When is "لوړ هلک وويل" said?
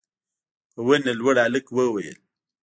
1.19-2.17